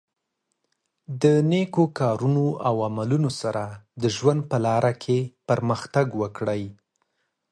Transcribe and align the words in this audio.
د 1.21 1.23
نېکو 1.51 1.83
کارونو 1.99 2.45
او 2.67 2.75
عملونو 2.87 3.31
سره 3.41 3.63
د 4.01 4.03
ژوند 4.15 4.41
په 4.49 4.57
لاره 4.65 4.93
کې 5.03 5.19
پرمختګ 5.49 6.07
وکړئ. 6.21 6.63